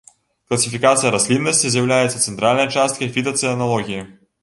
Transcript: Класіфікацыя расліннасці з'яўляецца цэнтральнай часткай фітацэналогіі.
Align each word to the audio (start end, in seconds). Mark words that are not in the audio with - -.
Класіфікацыя 0.53 1.11
расліннасці 1.17 1.71
з'яўляецца 1.75 2.25
цэнтральнай 2.31 2.67
часткай 2.81 3.15
фітацэналогіі. 3.19 4.01